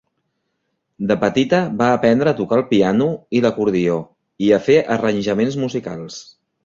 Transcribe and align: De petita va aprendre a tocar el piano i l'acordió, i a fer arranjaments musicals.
De 1.09 1.17
petita 1.23 1.59
va 1.81 1.89
aprendre 1.97 2.33
a 2.33 2.37
tocar 2.39 2.59
el 2.61 2.65
piano 2.71 3.09
i 3.37 3.43
l'acordió, 3.47 3.99
i 4.47 4.51
a 4.59 4.63
fer 4.71 4.79
arranjaments 4.97 5.59
musicals. 5.67 6.19